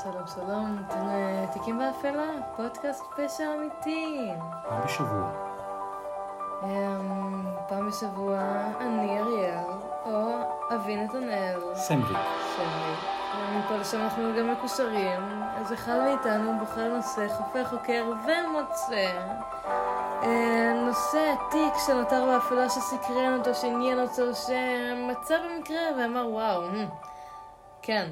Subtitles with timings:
[0.00, 4.30] שלום שלום, אתם אה, תיקים באפלה, פודקאסט פשע אמיתי.
[4.68, 5.30] פעם בשבוע.
[6.62, 8.38] אמ, פעם בשבוע
[8.80, 9.64] אני אריאל,
[10.04, 10.28] או
[10.74, 11.60] אבי נתנאל.
[11.74, 12.18] סמריק.
[12.56, 12.94] שלי.
[13.50, 19.12] ומפה לשם אנחנו גם מקושרים, אז אחד מאיתנו בוחר נושא, חופר חוקר ומוצא.
[20.22, 26.62] אה, נושא עתיק שנותר באפלה שסקרן אותו, שעניין אותו, שמצא במקרה ואמר וואו,
[27.82, 28.10] כן.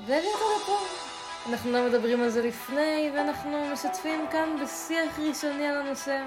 [0.00, 1.13] והביא אותו לפה.
[1.48, 6.22] אנחנו לא מדברים על זה לפני, ואנחנו משתפים כאן בשיח ראשוני על הנושא.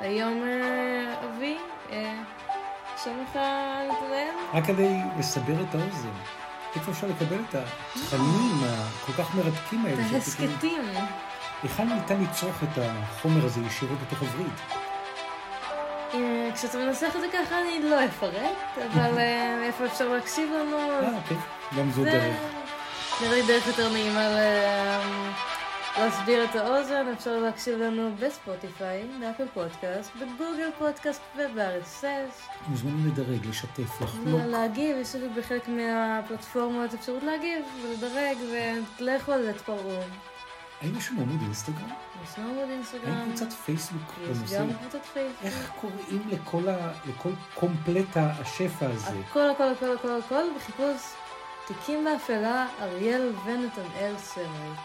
[0.00, 1.56] היום, אה, אבי,
[1.90, 2.14] אה,
[3.04, 3.36] שלום לך
[3.90, 4.28] נתנאל.
[4.54, 6.08] רק כדי לסבר את האוזן,
[6.76, 10.06] איפה אפשר לקבל את התכנים הכל כך מרתקים האלה?
[10.08, 10.14] את?
[10.14, 10.82] ההסכתים.
[11.62, 14.52] היכן ניתן לצרוך את החומר הזה ישירות בתוך הווריד?
[16.14, 19.18] אה, כשאתה מנסח את זה ככה אני לא אפרט, אבל
[19.62, 20.76] איפה אפשר להקשיב לנו?
[20.78, 21.36] אה, אוקיי.
[21.78, 22.61] גם זו דרך.
[23.22, 25.30] נראה לי דרך יותר נעימה ל-
[25.98, 32.42] להסביר את האוזן, אפשר להקשיב לנו בספוטיפיי, באפל פודקאסט, בגוגל פודקאסט וב-RSS.
[32.68, 34.40] מוזמנים לדרג, לשתף, לחלוק.
[34.46, 38.36] להגיב, יש לי בחלק מהפלטפורמות אפשרות להגיב ולדרג,
[39.00, 39.90] ולכו על זה, תפרעו.
[40.82, 41.88] האם יש לנו עמוד אינסטגרם?
[42.24, 44.58] יש לנו האם אינסטגרם, קבוצת פייסבוק יש בנושא?
[44.60, 45.42] גם קבוצת פייסבוק.
[45.44, 49.10] איך קוראים לכל ה- לכל קומפלט השפע הזה?
[49.30, 51.02] הכל הכל הכל הכל הכל בחיפוש
[51.66, 54.78] תיקים באפלה, אריאל ונתנאל סמריק.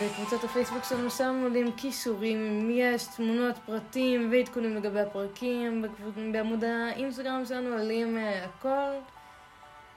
[0.00, 5.84] בקבוצת הפייסבוק שלנו שם עולים כישורים, אם יש תמונות, פרטים ועדכונים לגבי הפרקים.
[6.32, 8.90] בעמוד האינסטגרם שלנו עולים uh, הכל.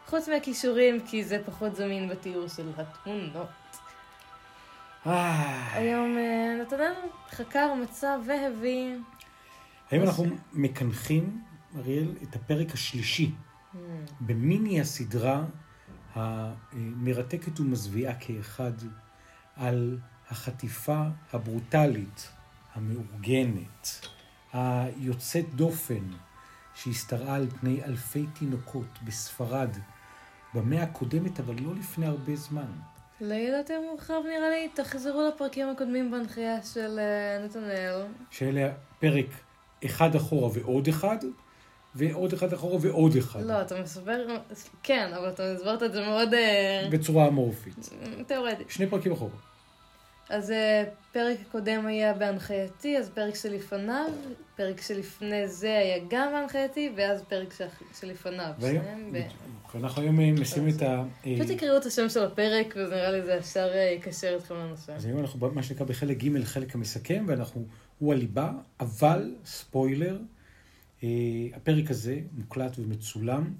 [0.07, 3.47] חוץ מהכישורים, כי זה פחות זמין בתיאור של התמונות.
[5.07, 6.93] אה, היום uh, נתנאל
[7.29, 8.95] חקר, מצא והביא...
[9.91, 11.41] היום אנחנו מקנחים,
[11.77, 13.31] אריאל, את הפרק השלישי
[13.73, 13.77] Hmm,
[14.21, 15.45] במיני הסדרה
[16.19, 18.71] המרתקת ומזוויעה כאחד
[19.55, 19.97] על
[20.29, 21.03] החטיפה
[21.33, 22.29] הברוטלית,
[22.73, 24.07] המאורגנת,
[24.53, 26.03] היוצאת דופן,
[26.75, 29.69] שהשתרעה על פני אלפי תינוקות בספרד
[30.53, 32.71] במאה הקודמת, אבל לא לפני הרבה זמן.
[33.21, 38.05] לידע יותר מורחב נראה לי, תחזרו לפרקים הקודמים בהנחיה של uh, נתנאל.
[38.31, 39.25] שאלה פרק
[39.85, 41.17] אחד אחורה ועוד אחד,
[41.95, 43.41] ועוד אחד אחורה ועוד אחד.
[43.45, 44.25] לא, אתה מסבר,
[44.83, 47.89] כן, אבל אתה הסברת את זה מאוד אה, בצורה אמורפית.
[48.27, 48.63] תיאורטי.
[48.69, 49.31] שני פרקים אחורה.
[50.29, 54.05] אז אה, פרק הקודם היה בהנחייתי, אז פרק שלפניו,
[54.55, 57.65] פרק שלפני זה היה גם בהנחייתי, ואז פרק של-
[57.99, 58.51] שלפניו.
[58.59, 58.83] והיום.
[59.75, 61.03] אנחנו היום אה, נשים את ה...
[61.21, 64.91] פשוט תקראו את השם של הפרק, ונראה לי זה ישר יקשר אתכם לנושא.
[64.93, 67.65] אז היום אנחנו מה שנקרא בחלק ג', חלק המסכם, ואנחנו,
[67.99, 70.17] הוא הליבה, אבל, ספוילר,
[71.55, 73.53] הפרק הזה מוקלט ומצולם.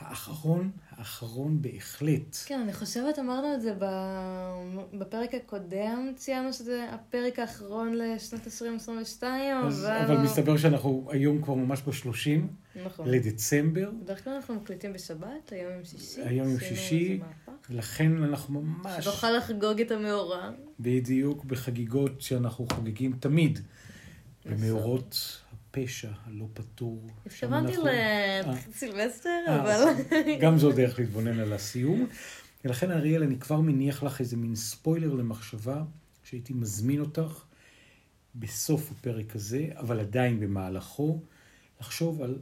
[0.00, 2.36] האחרון, האחרון בהחלט.
[2.46, 3.74] כן, אני חושבת, אמרנו את זה
[4.98, 9.96] בפרק הקודם, ציינו שזה הפרק האחרון לשנת 2022, אז, אבל...
[9.96, 12.28] אבל מסתבר שאנחנו היום כבר ממש ב-30
[12.84, 13.08] נכון.
[13.08, 16.22] לדצמבר, בדרך כלל אנחנו מקליטים בשבת, היום יום שישי.
[16.22, 17.20] היום יום עשינו שישי.
[17.70, 20.50] ולכן אנחנו ממש שנוכל לחגוג את המאורע.
[20.80, 23.58] בדיוק בחגיגות שאנחנו חוגגים תמיד,
[24.44, 24.58] נכון.
[24.58, 27.06] במאורות הפשע הלא פתור.
[27.26, 27.76] התכוונתי
[28.68, 29.94] לסילבסטר, אה, אבל...
[30.40, 32.06] גם זו דרך להתבונן על הסיום.
[32.64, 35.82] ולכן, אריאל, אני כבר מניח לך איזה מין ספוילר למחשבה,
[36.24, 37.44] שהייתי מזמין אותך
[38.34, 41.22] בסוף הפרק הזה, אבל עדיין במהלכו,
[41.80, 42.38] לחשוב על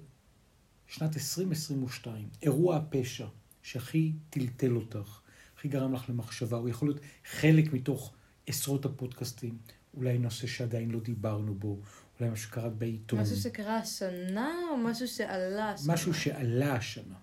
[0.86, 3.26] שנת 2022, אירוע הפשע
[3.62, 5.20] שהכי טלטל אותך,
[5.56, 8.14] הכי גרם לך למחשבה, הוא יכול להיות חלק מתוך
[8.46, 9.58] עשרות הפודקאסטים,
[9.94, 11.80] אולי נושא שעדיין לא דיברנו בו,
[12.20, 13.20] אולי משהו שקראת בעיתון.
[13.20, 15.92] משהו שקרה השנה, או משהו שעלה השנה?
[15.94, 17.14] משהו שעלה השנה.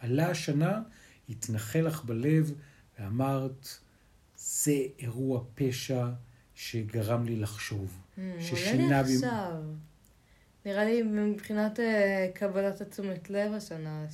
[0.00, 0.80] עלה השנה,
[1.28, 2.52] התנחל לך בלב,
[2.98, 3.68] ואמרת,
[4.36, 6.08] זה אירוע פשע
[6.54, 7.98] שגרם לי לחשוב.
[8.18, 9.62] לי ששינה בי- עכשיו.
[10.66, 14.06] נראה לי מבחינת אה, קבלת התשומת לב השנה,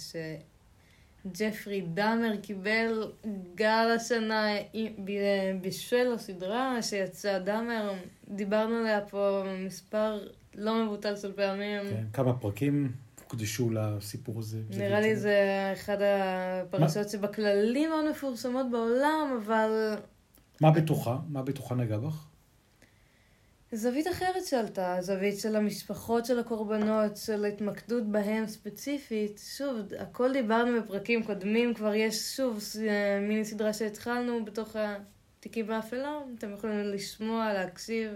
[1.35, 3.13] שג'פרי דאמר קיבל
[3.55, 4.47] גל השנה
[5.63, 7.93] בשל הסדרה שיצאה דאמר.
[8.29, 11.81] דיברנו עליה פה מספר לא מבוטל של פעמים.
[11.91, 12.93] כן, כמה פרקים
[13.25, 14.59] הוקדשו לסיפור הזה.
[14.71, 19.95] נראה לי זה אחד הפרשות שבכללי מאוד מפורסמות בעולם, אבל
[20.61, 21.19] מה בתוכה?
[21.29, 22.28] מה בתוכה נגע בך?
[23.73, 29.41] זווית אחרת שעלתה, זווית של המשפחות של הקורבנות, של התמקדות בהם ספציפית.
[29.57, 32.77] שוב, הכל דיברנו בפרקים קודמים, כבר יש שוב ס-
[33.21, 38.11] מיני סדרה שהתחלנו בתוך התיקים באפלה, אתם יכולים לשמוע, להקשיב.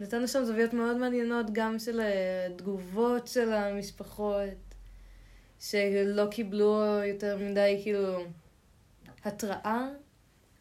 [0.00, 2.00] נתנו שם זוויות מאוד מעניינות, גם של
[2.46, 4.48] התגובות של המשפחות,
[5.60, 8.24] שלא קיבלו יותר מדי כאילו
[9.24, 9.88] התראה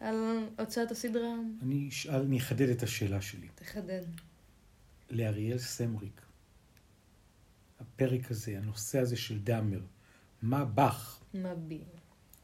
[0.04, 0.16] על
[0.60, 1.34] הוצאת הסדרה?
[1.62, 3.48] אני אשאל, אני אחדד את השאלה שלי.
[3.56, 4.02] תחדד.
[5.10, 6.22] לאריאל סמריק,
[7.80, 9.80] הפרק הזה, הנושא הזה של דאמר,
[10.42, 11.82] מה באך מה בי?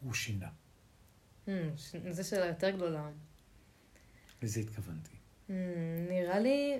[0.03, 0.47] הוא שינה?
[1.47, 3.09] Hmm, ש- זו שאלה יותר גדולה.
[4.44, 5.12] לזה התכוונתי.
[5.47, 5.51] Hmm,
[6.09, 6.79] נראה לי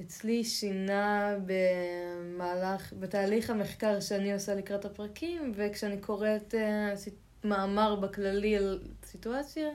[0.00, 8.56] אצלי שינה במהלך, בתהליך המחקר שאני עושה לקראת הפרקים, וכשאני קוראת uh, סיט- מאמר בכללי
[8.56, 9.68] על סיטואציה,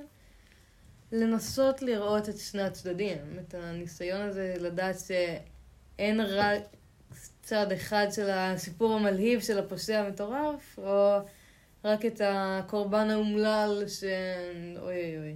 [1.12, 3.18] לנסות לראות את שני הצדדים.
[3.40, 6.62] את הניסיון הזה לדעת שאין רק
[7.42, 11.18] צד אחד של הסיפור המלהיב של הפושע המטורף, או
[11.86, 14.04] רק את הקורבן האומלל ש...
[14.78, 15.36] אוי אוי אוי.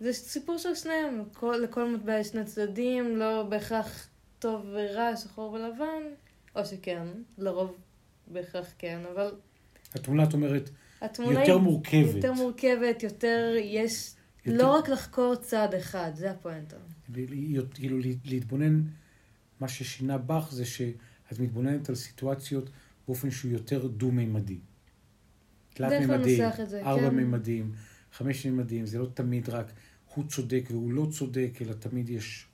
[0.00, 4.08] זה סיפור של שניהם, כל, לכל מטבע יש שני צדדים, לא בהכרח
[4.38, 6.02] טוב ורע, שחור ולבן,
[6.56, 7.06] או שכן,
[7.38, 7.76] לרוב
[8.26, 9.34] בהכרח כן, אבל
[9.94, 10.70] התמונה, את אומרת,
[11.00, 12.14] התמונה יותר היא מורכבת.
[12.14, 14.14] יותר מורכבת, יותר יש,
[14.46, 16.76] יותר- לא רק לחקור צד אחד, זה הפואנטה.
[17.74, 18.82] כאילו לה- להתבונן,
[19.60, 22.70] מה ששינה בך זה שאת מתבוננת על סיטואציות
[23.06, 24.58] באופן שהוא יותר דו-מימדי.
[25.74, 26.86] תלת-מימדי, זה, כן.
[26.86, 27.72] ארבע-מימדים,
[28.12, 29.72] חמש-מימדים, זה לא תמיד רק
[30.14, 32.46] הוא צודק והוא לא צודק, אלא תמיד יש...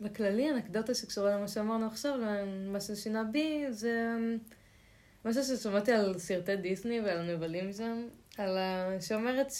[0.00, 2.18] בכללי, אנקדוטה שקשורה למה שאמרנו עכשיו,
[2.66, 4.16] למה ששינה בי, זה
[5.24, 8.06] משהו ששמעתי על סרטי דיסני ועל הנבלים שם,
[8.38, 8.56] על.
[9.00, 9.50] שאומרת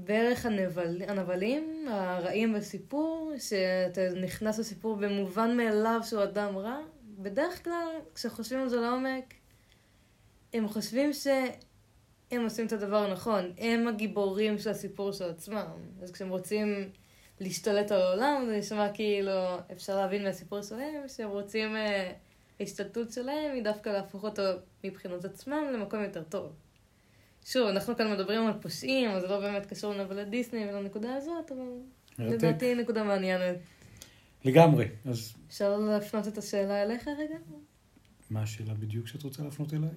[0.00, 1.02] שבערך הנבל...
[1.08, 6.78] הנבלים הרעים בסיפור, שאתה נכנס לסיפור במובן מאליו שהוא אדם רע,
[7.18, 9.34] בדרך כלל, כשחושבים על זה לעומק,
[10.54, 15.66] הם חושבים שהם עושים את הדבר הנכון, הם הגיבורים של הסיפור של עצמם.
[16.02, 16.90] אז כשהם רוצים
[17.40, 19.32] להשתלט על העולם, זה נשמע כאילו,
[19.72, 22.12] אפשר להבין מהסיפור שלהם, שהם רוצים, אה,
[22.60, 24.42] ההשתלטות שלהם היא דווקא להפוך אותו
[24.84, 26.52] מבחינת עצמם למקום יותר טוב.
[27.44, 31.52] שוב, אנחנו כאן מדברים על פושעים, אז זה לא באמת קשור לנבלי דיסני ולנקודה הזאת,
[31.52, 31.64] אבל
[32.18, 32.34] מרתק.
[32.34, 33.56] לדעתי נקודה מעניינת.
[34.44, 34.88] לגמרי.
[35.04, 37.36] אז אפשר להפנות את השאלה אליך רגע?
[38.30, 39.90] מה השאלה בדיוק שאת רוצה להפנות אליי?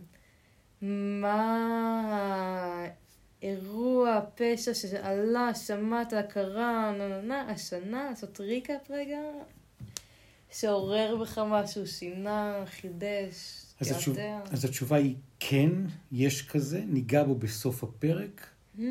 [1.21, 2.87] מה
[3.41, 9.19] האירוע, הפשע שעלה, שמעת, קרה, נה נה נה, השנה, לעשות ריקאפ רגע,
[10.51, 14.17] שעורר בך משהו, שינה, חידש, אז, התשוב...
[14.51, 15.69] אז התשובה היא כן,
[16.11, 18.81] יש כזה, ניגע בו בסוף הפרק, Hmm,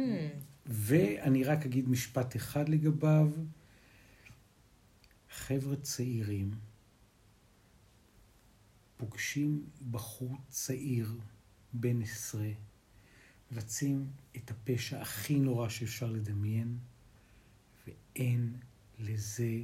[0.66, 3.30] ואני רק אגיד משפט אחד לגביו.
[5.30, 6.50] חבר'ה צעירים
[8.96, 11.14] פוגשים בחור צעיר,
[11.72, 12.50] בן עשרה,
[13.52, 16.78] מבצעים את הפשע הכי נורא שאפשר לדמיין,
[17.86, 18.56] ואין
[18.98, 19.62] לזה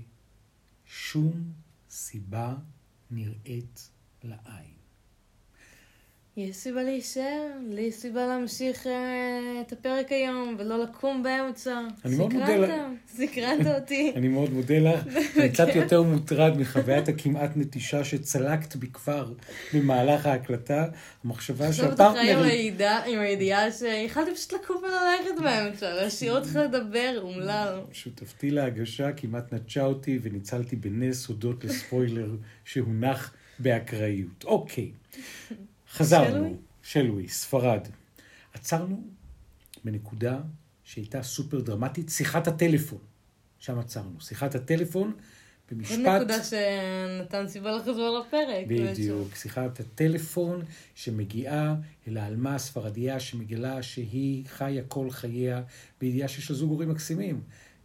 [0.86, 1.52] שום
[1.90, 2.56] סיבה
[3.10, 3.90] נראית
[4.22, 4.77] לעין.
[6.38, 11.80] יש סיבה להישאר, לי יש סיבה להמשיך אה, את הפרק היום ולא לקום באמצע.
[12.04, 12.70] אני מאוד מודה לך.
[13.08, 14.12] סקרנת אותי.
[14.16, 15.00] אני מאוד מודה לך.
[15.36, 19.32] אני קצת יותר מוטרד מחוויית הכמעט נטישה שצלקת בי כבר
[19.74, 20.86] במהלך ההקלטה.
[21.24, 22.12] המחשבה עכשיו אתה
[23.06, 27.80] עם הידיעה שיכלתי פשוט לקום וללכת באמצע, להשאיר אותך לדבר, אומלל.
[27.92, 32.30] שותפתי להגשה כמעט נטשה אותי וניצלתי בנס הודות לספוילר
[32.64, 34.44] שהונח באקראיות.
[34.44, 34.90] אוקיי,
[35.98, 36.56] חזרנו.
[36.82, 37.28] שלוי?
[37.28, 37.88] ספרד.
[38.54, 39.02] עצרנו
[39.84, 40.40] בנקודה
[40.84, 42.98] שהייתה סופר דרמטית, שיחת הטלפון.
[43.58, 44.20] שם עצרנו.
[44.20, 45.12] שיחת הטלפון
[45.70, 45.98] זו במשפט...
[45.98, 48.66] נקודה שנתן סיבה לחזור לפרק.
[48.68, 50.62] בדיוק, שיחת הטלפון
[50.94, 51.74] שמגיעה
[52.08, 55.62] אל העלמה הספרדיה שמגלה שהיא חיה כל חייה
[56.00, 57.40] בידיעה שיש לה זוג הורים מקסימים.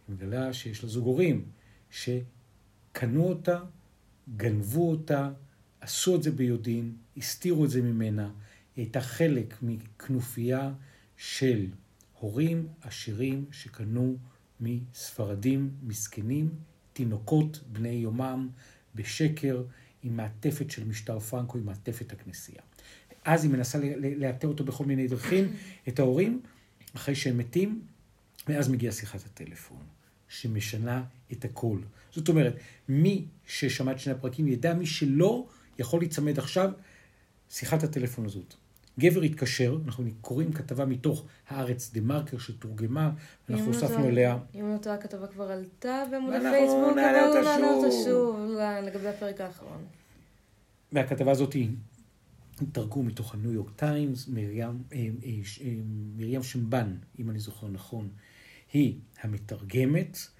[0.08, 1.44] היא מגלה שיש לה זוג הורים
[1.90, 3.60] שקנו אותה,
[4.36, 5.30] גנבו אותה,
[5.84, 8.30] עשו את זה ביודעין, הסתירו את זה ממנה.
[8.76, 10.72] היא הייתה חלק מכנופיה
[11.16, 11.66] של
[12.20, 14.16] הורים עשירים שקנו
[14.60, 16.50] מספרדים מסכנים,
[16.92, 18.48] תינוקות בני יומם,
[18.94, 19.62] בשקר,
[20.02, 22.62] עם מעטפת של משטר פרנקו, עם מעטפת הכנסייה.
[23.24, 23.78] אז היא מנסה
[24.16, 25.52] לאתר אותו בכל מיני דרכים,
[25.88, 26.40] את ההורים,
[26.96, 27.82] אחרי שהם מתים,
[28.48, 29.82] ואז מגיעה שיחת הטלפון,
[30.28, 31.78] שמשנה את הכל.
[32.12, 32.56] זאת אומרת,
[32.88, 36.70] מי ששמע את שני הפרקים ידע, מי שלא יכול להיצמד עכשיו,
[37.50, 38.54] שיחת הטלפון הזאת.
[38.98, 43.10] גבר התקשר, אנחנו קוראים כתבה מתוך הארץ דה מרקר שתורגמה,
[43.50, 47.68] אנחנו לא הוספנו אליה אם לא טועה, הכתבה כבר עלתה בעמוד הפייסבוק, אבל אותה נעלה
[47.70, 48.04] אותה שוב.
[48.04, 49.84] שוב ל- לגבי הפרק האחרון.
[50.92, 51.68] והכתבה הזאת היא
[52.72, 58.08] תרגום מתוך הניו יורק טיימס, מרים, אה, אה, אה, שמבן, אם אני זוכר נכון,
[58.72, 60.33] היא המתרגמת, אה,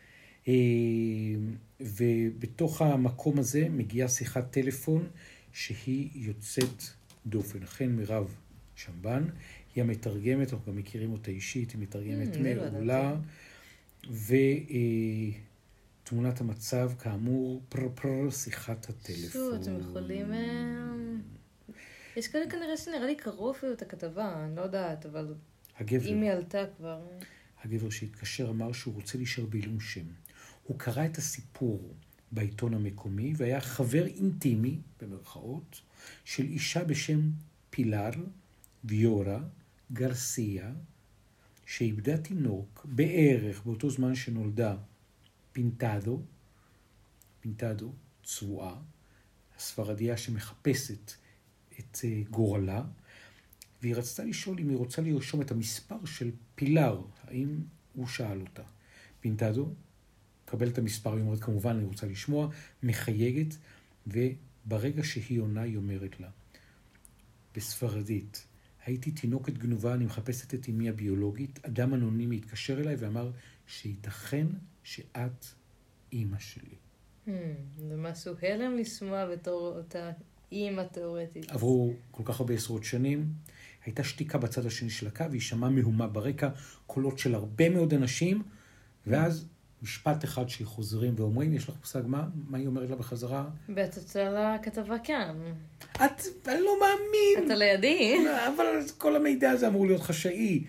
[1.80, 5.08] ובתוך המקום הזה מגיעה שיחת טלפון
[5.52, 6.82] שהיא יוצאת
[7.26, 7.62] דופן.
[7.62, 8.34] אכן מירב
[8.76, 9.24] שמבן
[9.74, 13.16] היא המתרגמת, אנחנו גם מכירים אותה אישית, היא מתרגמת Mm, אני לא מעולה.
[16.02, 19.60] ותמונת המצב, כאמור, פר פר שיחת הטלפון.
[19.62, 20.32] אתם יכולים...
[20.32, 20.94] אה,
[22.16, 25.34] יש כאלה כנראה שנראה לי קראו אפילו את הכתבה, אני לא יודעת, אבל
[25.78, 27.00] הגבר, אם היא עלתה כבר...
[27.64, 30.04] הגבר שהתקשר אמר שהוא רוצה להישאר בעילום שם.
[30.64, 31.94] הוא קרא את הסיפור
[32.32, 35.80] בעיתון המקומי והיה חבר אינטימי, במרכאות,
[36.24, 37.30] של אישה בשם
[37.70, 38.10] פילר
[38.84, 39.40] ויורה
[39.92, 40.72] גרסיה,
[41.66, 44.76] שאיבדה תינוק בערך באותו זמן שנולדה
[45.52, 46.22] פינטדו,
[47.40, 47.92] פינטדו,
[48.24, 48.76] צבועה,
[49.56, 51.12] הספרדיה שמחפשת
[51.80, 52.84] את אה, גורלה,
[53.82, 57.60] והיא רצתה לשאול אם היא רוצה לרשום את המספר של פילר, האם
[57.94, 58.62] הוא שאל אותה.
[59.20, 59.74] פינטדו,
[60.44, 62.48] מקבל את המספר, היא אומרת כמובן אני רוצה לשמוע,
[62.82, 63.56] מחייגת,
[64.06, 66.28] וברגע שהיא עונה היא אומרת לה,
[67.56, 68.46] בספרדית,
[68.86, 73.30] הייתי תינוקת גנובה, אני מחפשת את אמי הביולוגית, אדם אנונימי התקשר אליי ואמר
[73.66, 74.46] שייתכן
[74.82, 75.46] שאת
[76.12, 76.74] אימא שלי.
[77.26, 77.30] Hmm,
[77.78, 80.10] זה משהו הלם לשמוע בתור אותה
[80.52, 81.50] אימא תיאורטית.
[81.50, 83.28] עברו כל כך הרבה עשרות שנים,
[83.84, 86.48] הייתה שתיקה בצד השני של הקו, היא שמעה מהומה ברקע,
[86.86, 88.42] קולות של הרבה מאוד אנשים,
[89.06, 89.46] ואז
[89.84, 92.28] משפט אחד שחוזרים ואומרים, יש לך מושג מה?
[92.48, 93.44] מה היא אומרת לה בחזרה?
[93.68, 95.36] בהצצה לכתבה כאן.
[95.94, 97.46] את, אני לא מאמין.
[97.46, 98.16] אתה לידי?
[98.46, 98.64] אבל
[98.98, 100.64] כל המידע הזה אמור להיות חשאי.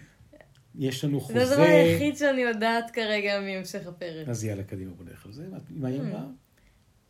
[0.75, 1.63] יש לנו זה הדבר חוזה.
[1.63, 4.29] היחיד שאני יודעת כרגע מהמשך הפרק.
[4.29, 5.48] אז יאללה, קדימה, בוא נלך על זה.
[5.69, 6.24] מה היא אמרה?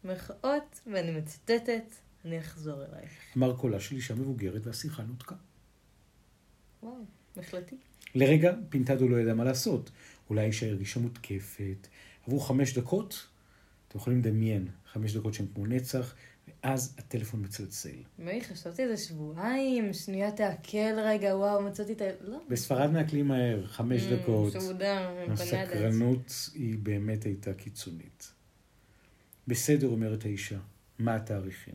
[0.03, 1.93] מירכאות, ואני מצטטת,
[2.25, 3.11] אני אחזור אלייך.
[3.37, 5.35] אמר קולה של אישה מבוגרת והשיחה נותקה.
[6.83, 6.95] וואו,
[7.37, 7.75] החלטי.
[8.15, 9.91] לרגע פינטדו לא ידע מה לעשות.
[10.29, 11.87] אולי האישה הרגישה מותקפת.
[12.27, 13.27] עברו חמש דקות,
[13.87, 16.15] אתם יכולים לדמיין, חמש דקות שהן כמו נצח,
[16.63, 17.95] ואז הטלפון מצלצל.
[18.19, 22.05] מי, חשבתי איזה שבועיים, שנייה תעכל רגע, וואו, מצאתי את ה...
[22.21, 22.37] לא.
[22.49, 24.53] בספרד מעכלים מהר, חמש Mm, דקות.
[24.53, 25.41] פנדס.
[25.41, 28.31] הסקרנות היא באמת הייתה קיצונית.
[29.47, 30.59] בסדר, אומרת האישה,
[30.99, 31.73] מה התאריכים?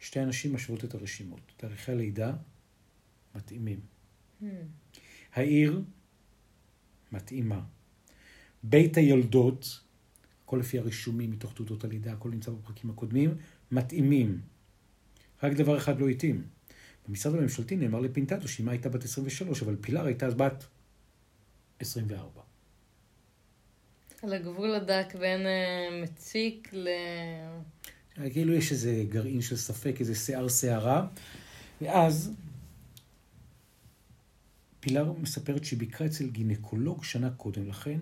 [0.00, 1.40] שתי אנשים משוות את הרשימות.
[1.56, 2.32] תאריכי הלידה
[3.34, 3.80] מתאימים.
[4.42, 4.44] Hmm.
[5.34, 5.82] העיר
[7.16, 7.60] מתאימה.
[8.62, 9.80] בית היולדות,
[10.44, 13.34] הכל לפי הרישומים מתוך תעודות הלידה, הכל נמצא בפרקים הקודמים,
[13.70, 14.40] מתאימים.
[15.42, 16.42] רק דבר אחד לא התאים.
[17.08, 20.66] במשרד הממשלתי נאמר לפינטטו שאמה הייתה בת 23, אבל פילר הייתה אז בת
[21.80, 22.42] 24.
[24.22, 26.88] על הגבול הדק בין אה, מציק ל...
[28.32, 31.06] כאילו יש איזה גרעין של ספק, איזה שיער שערה.
[31.80, 32.32] ואז
[34.86, 38.00] פילר מספרת שהיא ביקרה אצל גינקולוג שנה קודם לכן,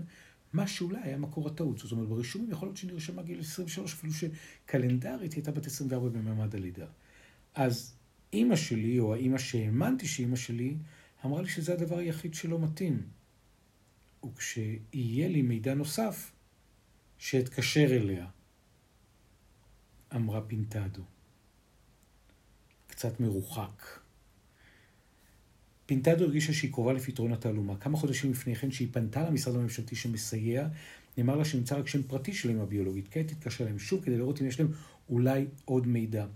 [0.52, 1.78] מה שאולי היה מקור הטעות.
[1.78, 6.54] זאת אומרת, ברישומים יכול להיות שנרשמה גיל 23, אפילו שקלנדרית היא הייתה בת 24 במעמד
[6.54, 6.86] הלידה.
[7.54, 7.94] אז
[8.32, 10.76] אימא שלי, או האימא שהאמנתי שאימא שלי,
[11.24, 13.02] אמרה לי שזה הדבר היחיד שלא מתאים.
[14.24, 16.32] וכשיהיה לי מידע נוסף,
[17.18, 18.26] שאתקשר אליה.
[20.14, 21.02] אמרה פינטדו.
[22.86, 24.03] קצת מרוחק.
[25.86, 27.76] פינטדו הרגישה שהיא קרובה לפתרון התעלומה.
[27.76, 30.68] כמה חודשים לפני כן, שהיא פנתה למשרד הממשלתי שמסייע,
[31.18, 33.08] נאמר לה שנמצא רק שם פרטי של אמא ביולוגית.
[33.10, 34.68] כעת תתקשר להם שוב כדי לראות אם יש להם
[35.08, 36.26] אולי עוד מידע.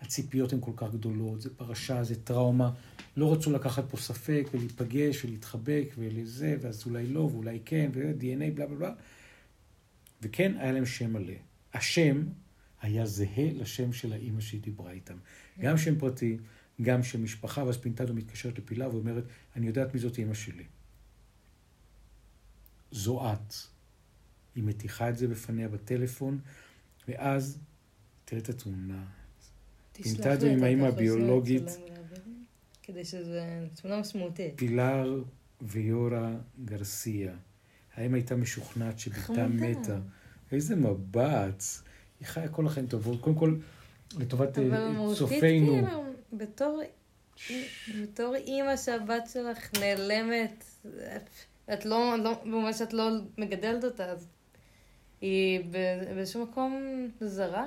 [0.00, 2.70] הציפיות הן כל כך גדולות, זה פרשה, זה טראומה.
[3.16, 8.66] לא רצו לקחת פה ספק ולהיפגש ולהתחבק ולזה, ואז אולי לא ואולי כן, ו-DNA בלה
[8.66, 8.92] בלה בלה.
[10.22, 11.34] וכן, היה להם שם מלא.
[11.74, 12.22] השם
[12.82, 15.16] היה זהה לשם של האימא שהיא דיברה איתם.
[15.60, 16.36] גם שם פרטי,
[16.82, 19.24] גם שם משפחה, ואז פינטדו מתקשרת לפילה ואומרת,
[19.56, 20.64] אני יודעת מי זאת אימא שלי.
[22.90, 23.54] זו את.
[24.54, 26.38] היא מתיחה את זה בפניה בטלפון,
[27.08, 27.58] ואז,
[28.24, 29.04] תראה את התמונה.
[29.92, 31.62] פינטדו עם הכרטיס הביולוגית.
[32.82, 34.52] כדי שזה תמונה משמעותית.
[34.56, 35.22] פילר
[35.62, 37.34] ויורה גרסיה.
[37.94, 39.48] האם הייתה משוכנעת שבתה.
[39.48, 39.98] מתה?
[40.52, 41.64] איזה מבט.
[42.20, 43.20] היא חיה כל החיים טובות.
[43.20, 43.56] קודם כל,
[44.18, 45.72] לטובת אבל אה, מהותית, צופינו.
[45.72, 46.80] כאילו, בתור,
[48.02, 50.64] בתור אימא שהבת שלך נעלמת,
[51.72, 54.28] את לא, לא, במובן שאת לא מגדלת אותה, אז
[55.20, 55.60] היא
[56.14, 56.82] באיזשהו מקום
[57.20, 57.66] זרה.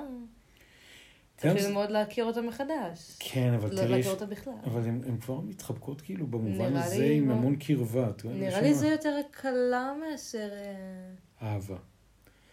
[1.36, 3.16] צריך גם- ללמוד להכיר אותה מחדש.
[3.18, 4.52] כן, אבל לא תראי, להכיר אותה בכלל.
[4.64, 8.10] אבל הן כבר מתחבקות כאילו במובן הזה עם מה- המון קרבה.
[8.24, 10.50] נראה לי זה יותר הקלה מאשר...
[10.52, 11.12] אה,
[11.48, 11.76] אהבה.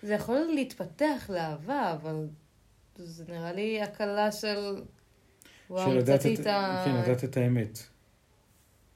[0.03, 2.27] זה יכול להתפתח לאהבה, אבל
[2.95, 4.81] זה נראה לי הקלה של...
[5.69, 6.83] וואו, מצאתי את- ה...
[6.85, 7.79] כן, לדעת את האמת.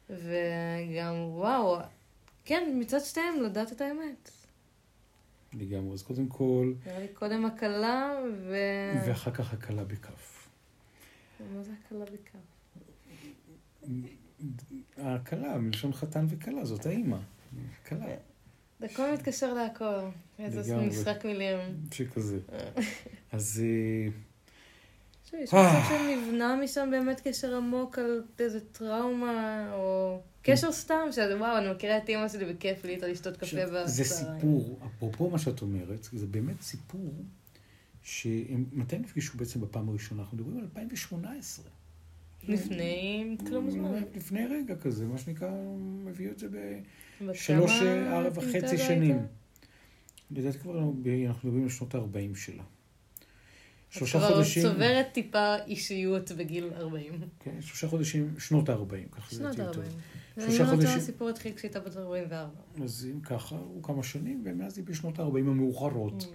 [0.10, 1.78] וגם, וואו,
[2.46, 4.30] כן, מצד שתיהם לדעת את האמת.
[5.54, 5.94] לגמרי.
[5.94, 8.12] אז קודם כל, נראה לי קודם הקלה,
[8.42, 8.56] ו...
[9.08, 10.50] ואחר כך הקלה בכף.
[11.56, 12.40] מה זה הקלה בכף?
[14.98, 17.18] הכלה, מלשון חתן וכלה, זאת האימא.
[17.88, 18.06] כלה.
[18.82, 20.00] הכל מתקשר להכל.
[20.40, 20.78] איזה.
[20.78, 21.58] משחק מילים.
[21.92, 22.40] שכזה.
[23.32, 23.62] אז
[25.34, 31.38] אה, יש מצב שנבנה משם באמת קשר עמוק על איזה טראומה, או קשר סתם, שזה
[31.38, 33.88] וואו, אני מכירה את אימא שלי וכיף לי איתה לשתות קפה בצהריים.
[33.88, 37.14] זה סיפור, אפרופו מה שאת אומרת, זה באמת סיפור
[38.04, 40.22] שהם, מתי נפגשו בעצם בפעם הראשונה?
[40.22, 41.66] אנחנו מדברים על 2018.
[42.48, 44.04] לפני כלום זמן.
[44.16, 45.50] לפני רגע כזה, מה שנקרא,
[46.10, 46.48] הביאו את זה
[47.22, 48.78] בשלוש אה, פינטאדו וחצי?
[48.78, 49.18] שנים.
[50.32, 52.64] לדעתי כבר אנחנו מדברים על שנות ה-40 שלה.
[53.92, 57.22] שלושה כבר חודשים, צוברת טיפה אישיות בגיל 40.
[57.40, 59.84] כן, שלושה חודשים, שנות ה-40, ככה זה שנות יותר טוב.
[59.84, 60.42] ה-40.
[60.42, 61.00] שלושה אומרת חודשים.
[61.00, 62.50] שהסיפור התחיל כשהייתה בת 44.
[62.84, 66.22] אז אם ככה, הוא כמה שנים, ומאז היא בשנות ה-40 המאוחרות.
[66.24, 66.26] Mm.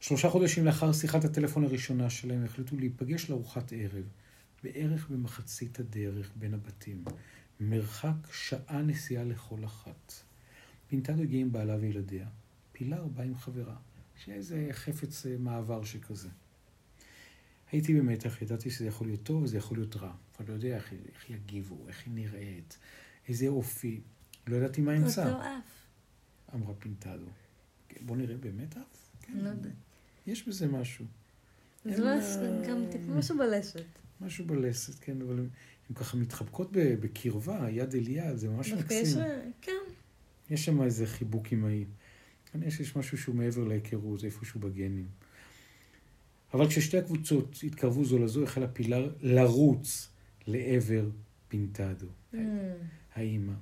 [0.00, 4.04] שלושה חודשים לאחר שיחת הטלפון הראשונה שלהם החליטו להיפגש לארוחת ערב,
[4.62, 7.04] בערך במחצית הדרך בין הבתים,
[7.60, 10.12] מרחק שעה נסיעה לכל אחת.
[10.88, 12.26] פינטדו הגיעה עם בעלה וילדיה,
[12.72, 13.76] פילר באה עם חברה,
[14.24, 16.28] שאיזה חפץ אה, מעבר שכזה.
[17.74, 20.12] הייתי במתח, ידעתי שזה יכול להיות טוב וזה יכול להיות רע.
[20.40, 22.78] אבל לא יודע איך, איך יגיבו, איך היא נראית,
[23.28, 24.00] איזה אופי.
[24.46, 25.86] לא ידעתי מה אמצא, אותו אף.
[26.54, 27.26] אמרה פינטדו.
[27.88, 29.08] כן, בוא נראה באמת אף?
[29.22, 29.72] כן, לא יודעת.
[30.26, 31.04] יש בזה משהו.
[31.84, 33.84] זה לא יש- אה, גם משהו בלשת.
[34.20, 35.48] משהו בלסת, כן, אבל הן
[35.94, 38.72] ככה מתחבקות בקרבה, יד אל יד, זה ממש.
[38.72, 39.22] מקסים.
[39.62, 39.72] כן.
[40.50, 41.84] יש שם איזה חיבוק אמאי.
[42.52, 45.08] כנראה שיש משהו שהוא מעבר להיכרות, איפשהו בגנים.
[46.54, 50.08] אבל כששתי הקבוצות התקרבו זו לזו, החלה פילר לרוץ
[50.46, 51.08] לעבר
[51.48, 52.36] פינטדו, Mm.
[53.14, 53.52] האימא.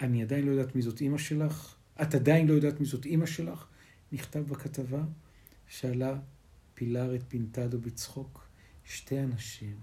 [0.00, 3.26] אני עדיין לא יודעת מי זאת אימא שלך, את עדיין לא יודעת מי זאת אימא
[3.26, 3.66] שלך,
[4.12, 5.04] נכתב בכתבה,
[5.68, 6.18] שאלה
[6.74, 8.48] פילר את פינטדו בצחוק.
[8.84, 9.76] שתי אנשים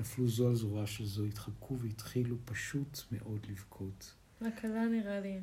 [0.00, 4.14] נפלו זו על זרועה של זו, התחבקו והתחילו פשוט מאוד לבכות.
[4.40, 5.38] הקלה נראה לי.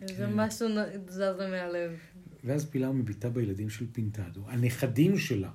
[0.00, 0.32] איזה כן.
[0.34, 0.68] משהו
[1.08, 1.98] זז לה מהלב.
[2.44, 5.50] ואז פילר מביטה בילדים של פינטדו, הנכדים שלה,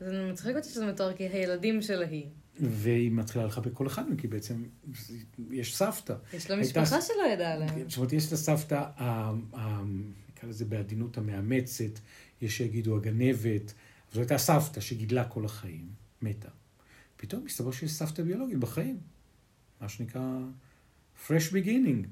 [0.00, 2.26] זה מצחיק אותי שזה מתואר כי הילדים שלה היא.
[2.60, 4.64] והיא מתחילה לחבק כל אחד מהם, כי בעצם
[5.50, 6.14] יש סבתא.
[6.32, 7.68] יש לה הייתה- משפחה שלא ידעה עליה.
[7.88, 9.02] זאת אומרת, יש את הסבתא, ה-
[9.52, 9.82] ה-
[10.28, 11.98] נקרא לזה בעדינות המאמצת,
[12.42, 13.74] יש שיגידו הגנבת,
[14.12, 15.88] זו הייתה סבתא שגידלה כל החיים,
[16.22, 16.48] מתה.
[17.16, 19.00] פתאום מסתבר שיש סבתא ביולוגית בחיים,
[19.80, 20.38] מה שנקרא
[21.26, 22.06] fresh beginning.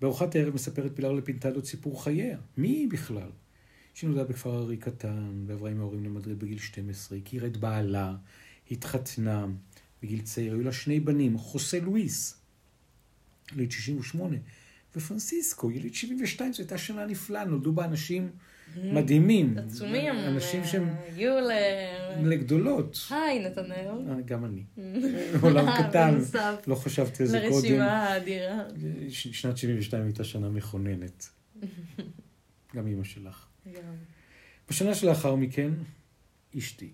[0.00, 2.38] בארוחת הערב מספרת פילר לפינטדו את סיפור חייה.
[2.56, 3.30] מי היא בכלל?
[3.94, 8.16] שנולדה בכפר ארי קטן, ועברה עם ההורים למדריד בגיל 12, הכירה את בעלה,
[8.70, 9.46] התחתנה
[10.02, 12.40] בגיל צעיר, היו לה שני בנים, חוסה לואיס,
[13.52, 14.36] יליד 68,
[14.96, 18.30] ופרנסיסקו, יליד 72, זו הייתה שנה נפלאה, נולדו בה אנשים
[18.76, 19.58] מדהימים.
[19.58, 20.14] עצומים.
[20.18, 22.22] אנשים שהם אה, יולר.
[22.24, 22.98] לגדולות.
[23.10, 23.88] היי, נתנאל.
[24.10, 24.62] אה, גם אני.
[25.42, 27.54] עולם קטן, בנוסף לא חשבתי על זה קודם.
[27.54, 28.62] לרשימה האדירה.
[29.08, 31.28] שנת 72 הייתה שנה מכוננת.
[32.76, 33.46] גם אימא שלך.
[33.66, 33.94] גם.
[34.70, 35.70] בשנה שלאחר מכן,
[36.58, 36.90] אשתי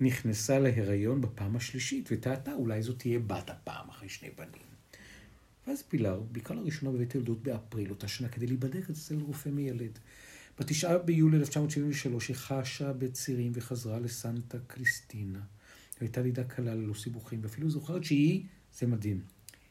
[0.00, 4.72] נכנסה להיריון בפעם השלישית, וטעתה אולי זאת תהיה בת הפעם אחרי שני בנים.
[5.66, 9.98] ואז פילר ביקרה לראשונה בבית יולדות באפריל אותה שנה כדי להיבדק אצל רופא מיילד.
[10.58, 15.40] בתשעה ביולי 1973 היא חשה בצירים וחזרה לסנטה קריסטינה.
[16.00, 18.42] הייתה לידה קלה ללא סיבוכים, ואפילו זוכרת שהיא,
[18.78, 19.20] זה מדהים,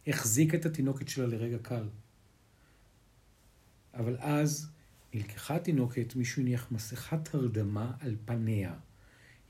[0.07, 1.89] החזיקה את התינוקת שלה לרגע קל.
[3.93, 4.67] אבל אז
[5.13, 8.73] נלקחה התינוקת, מישהו הניח מסכת הרדמה על פניה.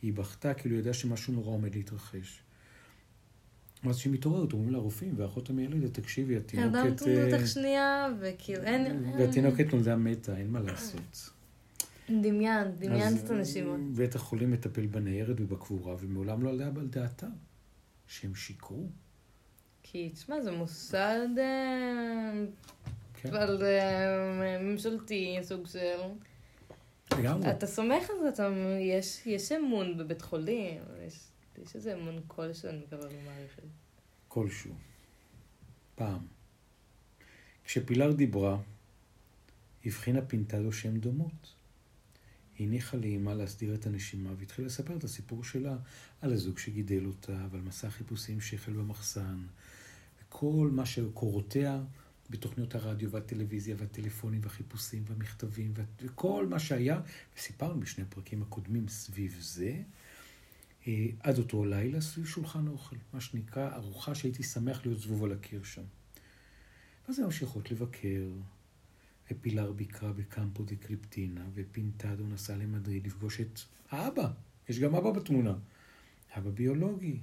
[0.02, 2.42] היא בכתה כאילו ידעה שמשהו נורא עומד להתרחש.
[3.84, 6.76] ואז כשהיא מתעוררת, אומרים לה הרופאים והאחות המיילדת, תקשיבי, התינוקת...
[6.76, 8.86] הרדמת אה, אותך שנייה, וכאילו אין...
[8.86, 11.30] אין- והתינוקת נולדה מתה, אין מה לעשות.
[12.10, 13.72] דמיין, דמיינת את הנשימה.
[13.72, 17.28] אה, בית החולים מטפל בניירת ובקבורה, ומעולם לא עלה על דעתה
[18.08, 18.86] שהם שיקרו.
[19.84, 22.32] כי, תשמע, זה מוסד אה,
[23.14, 25.80] כן, אה, ממשלתי, סוג של...
[27.20, 27.52] לגמרי.
[27.52, 28.48] אתה סומך על זה,
[29.26, 31.20] יש אמון בבית חולים, יש,
[31.62, 33.64] יש איזה אמון כלשהו, אני מקווה במערכת.
[34.28, 34.76] כלשהו.
[35.96, 36.28] פעם.
[37.66, 38.58] כשפילר דיברה,
[39.86, 41.54] הבחינה פינטדו שהן דומות.
[42.58, 45.78] היא הניחה לאימה להסדיר את הנשימה והתחילה לספר את הסיפור שלה
[46.22, 49.38] על הזוג שגידל אותה ועל מסע החיפושים שהחל במחסן
[50.22, 51.84] וכל מה שקורותיה
[52.30, 57.02] בתוכניות הרדיו והטלוויזיה והטלפונים והחיפושים והמכתבים וה- וכל מה שהיה,
[57.38, 59.82] וסיפרנו בשני הפרקים הקודמים סביב זה,
[61.20, 65.64] עד אותו לילה סביב שולחן האוכל, מה שנקרא ארוחה שהייתי שמח להיות זבוב על הקיר
[65.64, 65.84] שם.
[67.08, 68.30] ואז הן ממשיכות לבקר,
[69.32, 74.32] ופילר ביקרה בקמפו דה קריפטינה, ופינטדו נסע למדריד לפגוש את האבא,
[74.70, 75.54] יש גם אבא בתמונה,
[76.38, 77.20] אבא ביולוגי,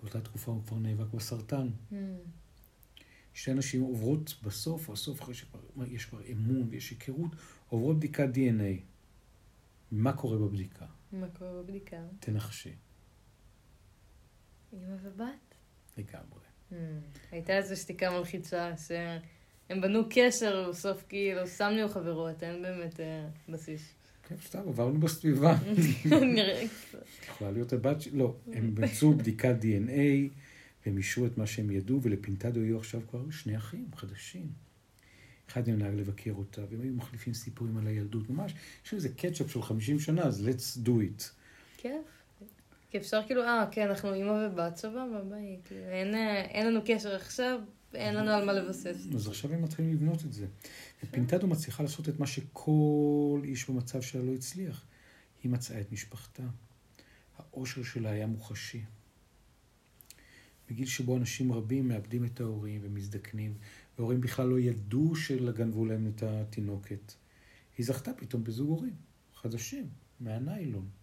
[0.00, 1.68] באותה תקופה הוא כבר נאבק בסרטן.
[1.92, 1.94] Mm.
[3.34, 7.30] שתי נשים עוברות בסוף, או הסוף, אחרי שיש כבר אמון ויש היכרות,
[7.68, 8.80] עוברות בדיקת DNA.
[9.92, 10.86] מה קורה בבדיקה?
[11.12, 11.96] מה קורה בבדיקה?
[12.20, 12.72] תנחשי.
[14.72, 15.54] אמא ובת?
[15.98, 16.40] לגמרי.
[16.70, 16.74] Mm.
[17.30, 23.28] הייתה איזו שתיקה מלחיצה, שהם בנו קשר, בסוף כאילו, סמלי או חברות, אין באמת אה,
[23.48, 23.94] בסיס.
[24.28, 25.56] כן, סתם, עברנו בסביבה.
[26.34, 26.64] נראה
[27.28, 30.30] יכולה להיות הבת שלי, לא, הם ביצעו בדיקת DNA,
[30.86, 34.46] והם אישרו את מה שהם ידעו, ולפינטדו היו עכשיו כבר שני אחים חדשים.
[35.48, 38.54] אחד מהם נהג לבקר אותה, והם היו מחליפים סיפורים על הילדות, ממש,
[38.86, 41.22] יש איזה קטשופ של 50 שנה, אז let's do it.
[41.76, 42.21] כיף.
[42.92, 45.60] כי אפשר כאילו, אה, כן, אנחנו אימא ובת, סבבה, ביי.
[45.64, 47.60] כאילו, אין, אה, אין לנו קשר עכשיו,
[47.94, 49.06] אין לנו על מה לבסס.
[49.14, 50.46] אז עכשיו הם מתחילים לבנות את זה.
[51.04, 54.84] ופינטדו מצליחה לעשות את מה שכל איש במצב שלה לא הצליח.
[55.42, 56.42] היא מצאה את משפחתה.
[57.38, 58.82] האושר שלה היה מוחשי.
[60.70, 63.54] בגיל שבו אנשים רבים מאבדים את ההורים ומזדקנים,
[63.98, 67.12] וההורים בכלל לא ידעו שלגנבו להם את התינוקת.
[67.78, 68.94] היא זכתה פתאום בזוג הורים
[69.34, 69.88] חדשים,
[70.20, 71.01] מהניילון.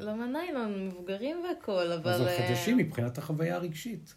[0.00, 2.12] לא מהניילון, מבוגרים והכול, אבל...
[2.12, 4.14] אבל אה, חדשים מבחינת החוויה הרגשית.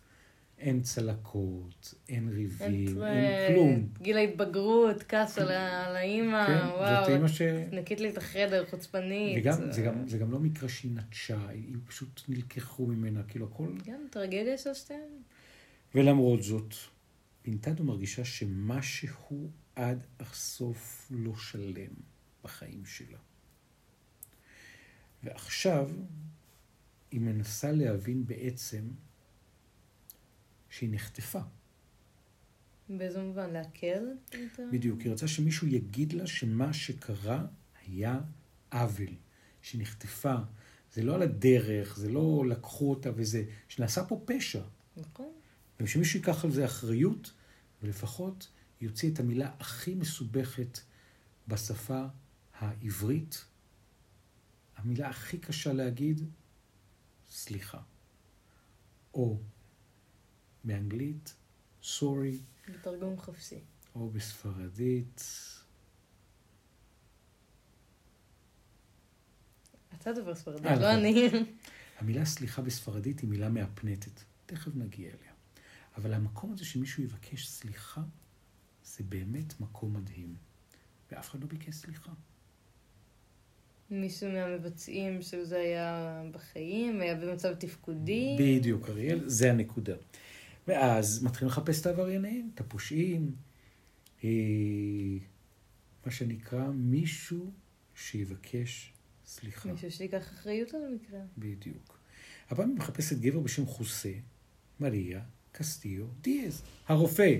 [0.57, 3.87] אין צלקות, אין ריבים, אין כלום.
[4.01, 5.51] גיל ההתבגרות, כעס על
[5.95, 7.41] האימא, כן, זאת אימא וואו, ש...
[7.71, 9.37] נקית לי את החדר, חוצפנית.
[9.41, 13.67] וגם, זה גם, זה גם לא מקרה שהיא נטשה, היא פשוט נלקחו ממנה, כאילו הכל...
[13.85, 14.99] גם טרגדיה של שתיהן.
[15.95, 16.73] ולמרות זאת,
[17.41, 21.91] פינטדו מרגישה שמשהו עד הסוף לא שלם
[22.43, 23.17] בחיים שלה.
[25.23, 25.89] ועכשיו
[27.11, 28.87] היא מנסה להבין בעצם
[30.69, 31.39] שהיא נחטפה.
[32.89, 33.49] באיזה מובן?
[33.53, 34.03] להקל?
[34.71, 37.45] בדיוק, היא רצה שמישהו יגיד לה שמה שקרה
[37.87, 38.19] היה
[38.71, 39.15] עוול,
[39.61, 40.35] שהיא נחטפה.
[40.93, 44.61] זה לא על הדרך, זה לא לקחו אותה וזה, שנעשה פה פשע.
[44.97, 45.31] נכון.
[45.79, 47.31] ושמישהו ייקח על זה אחריות,
[47.83, 48.49] ולפחות
[48.81, 50.79] יוציא את המילה הכי מסובכת
[51.47, 52.05] בשפה
[52.59, 53.45] העברית,
[54.83, 56.21] המילה הכי קשה להגיד,
[57.29, 57.81] סליחה.
[59.13, 59.37] או
[60.63, 61.35] באנגלית,
[61.81, 62.35] sorry,
[62.71, 63.59] בתרגום חפשי.
[63.95, 65.21] או בספרדית,
[70.03, 70.99] אתה דובר ספרדית, אה, לא נכון.
[70.99, 71.29] אני.
[71.99, 74.21] המילה סליחה בספרדית היא מילה מהפנטת.
[74.45, 75.33] תכף נגיע אליה.
[75.97, 78.01] אבל המקום הזה שמישהו יבקש סליחה,
[78.83, 80.35] זה באמת מקום מדהים.
[81.11, 82.11] ואף אחד לא ביקש סליחה.
[84.01, 88.37] מישהו מהמבצעים של זה היה בחיים, היה במצב תפקודי.
[88.39, 89.95] בדיוק, אריאל, זה הנקודה.
[90.67, 93.35] ואז מתחילים לחפש את העבריינים, את הפושעים,
[94.23, 94.29] אה,
[96.05, 97.51] מה שנקרא מישהו
[97.95, 98.93] שיבקש
[99.25, 99.71] סליחה.
[99.71, 101.19] מישהו שיקח אחריות על המקרה.
[101.37, 101.99] בדיוק.
[102.49, 104.11] הפעם היא מחפשת גבר בשם חוסה,
[104.79, 107.39] מריה, קסטיו, דיאז, הרופא.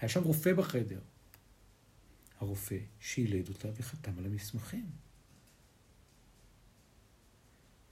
[0.00, 1.00] היה שם רופא בחדר.
[2.40, 4.86] הרופא שילד אותה וחתם על המסמכים.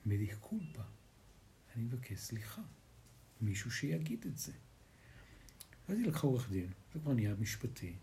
[0.07, 0.83] מדיח קולפה.
[1.77, 2.63] אני מבקש סליחה.
[3.41, 4.53] מישהו שיגיד את זה.
[5.89, 7.95] ואז היא לקחה עורך דין, זה כבר נהיה משפטי.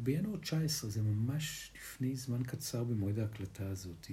[0.00, 4.06] ובינואר 19, זה ממש לפני זמן קצר במועד ההקלטה הזאת,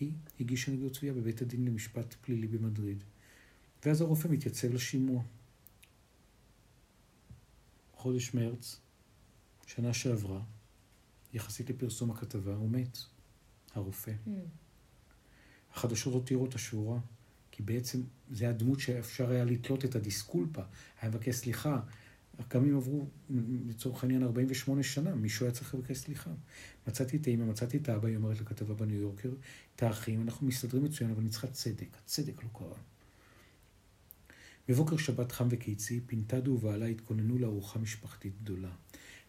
[0.00, 3.04] היא הגישה נגדו תביעה בבית הדין למשפט פלילי במדריד.
[3.84, 5.22] ואז הרופא מתייצב לשימוע.
[7.92, 8.80] חודש מרץ,
[9.66, 10.42] שנה שעברה,
[11.32, 12.98] יחסית לפרסום הכתבה, הוא מת,
[13.74, 14.12] הרופא.
[14.26, 14.30] Hmm.
[15.74, 16.98] החדשות הותירו את השורה,
[17.50, 20.62] כי בעצם זה הדמות שאפשר היה לתלות את הדיסקולפה,
[21.00, 21.80] היה מבקש סליחה.
[22.56, 23.06] אם עברו,
[23.68, 26.30] לצורך העניין, 48 שנה, מישהו היה צריך לבקש סליחה.
[26.88, 29.30] מצאתי את האמא, מצאתי את האבא, היא אומרת לכתבה בניו יורקר,
[29.76, 31.96] את האחים, אנחנו מסתדרים מצוין, אבל אני צדק.
[32.04, 32.78] הצדק לא קרה.
[34.68, 38.70] בבוקר שבת חם וקיצי, פינטדו ובעלה התכוננו לארוחה משפחתית גדולה.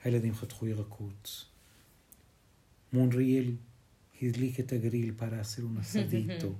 [0.04, 1.46] הילדים חתכו ירקות.
[2.94, 3.52] מונריאל
[4.22, 6.56] הדליק את הגריל פרסל ונסע איתו.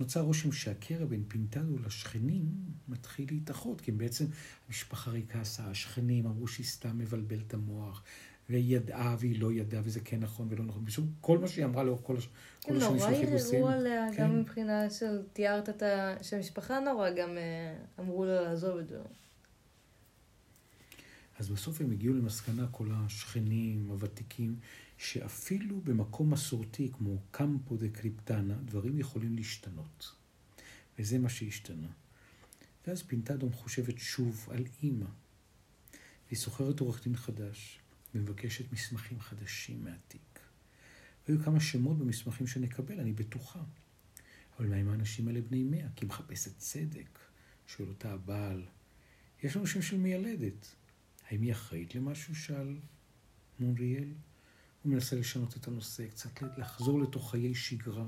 [0.00, 2.48] נוצר רושם שהקרע בין פינטדו לשכנים
[2.88, 4.24] מתחיל להתאחות, כי בעצם,
[4.68, 8.02] המשפחה ריקה עשה, השכנים אמרו שהיא סתם מבלבלת את המוח,
[8.50, 10.86] והיא ידעה והיא לא ידעה, וזה כן נכון ולא נכון.
[10.86, 12.28] פשוט כל מה שהיא אמרה לאורך כל, הש...
[12.62, 13.64] כל השנים נורא של החיפושים.
[13.64, 14.22] ערערו עליה, כן.
[14.22, 16.14] גם מבחינה של, תיארת את ה...
[16.22, 18.98] שהמשפחה נורא גם אה, אמרו לה לעזוב את זה.
[21.38, 24.56] אז בסוף הם הגיעו למסקנה, כל השכנים הוותיקים,
[24.98, 30.14] שאפילו במקום מסורתי כמו קמפו דה קריפטנה, דברים יכולים להשתנות.
[30.98, 31.88] וזה מה שהשתנה.
[32.86, 35.06] ואז פינטדו חושבת שוב על אימא.
[36.26, 37.80] והיא שוכרת עורך דין חדש,
[38.14, 40.40] ומבקשת מסמכים חדשים מהתיק.
[41.28, 43.62] והיו כמה שמות במסמכים שנקבל, אני בטוחה.
[44.58, 45.88] אבל מה אם האנשים האלה בני מאה?
[45.96, 47.18] כי היא מחפשת צדק.
[47.66, 48.66] שואל אותה הבעל.
[49.42, 50.74] יש לנו שם של מיילדת.
[51.28, 52.34] האם היא אחראית למשהו?
[52.34, 52.78] שאל
[53.60, 54.12] מוריאל.
[54.82, 58.06] הוא מנסה לשנות את הנושא, קצת לחזור לתוך חיי שגרה.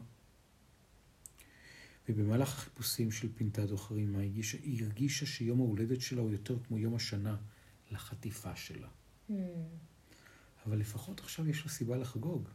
[2.09, 7.37] ובמהלך החיפושים של פינטדו חרימה, היא הרגישה שיום ההולדת שלה הוא יותר כמו יום השנה
[7.91, 8.89] לחטיפה שלה.
[9.31, 9.33] Mm.
[10.67, 12.49] אבל לפחות עכשיו יש לה סיבה לחגוג.